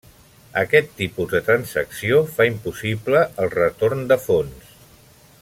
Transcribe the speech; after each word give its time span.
Aquest 0.61 0.95
tipus 1.01 1.29
de 1.33 1.41
transacció 1.49 2.23
fa 2.39 2.49
impossible 2.53 3.23
el 3.45 3.53
retorn 3.61 4.03
de 4.15 4.19
fons. 4.27 4.75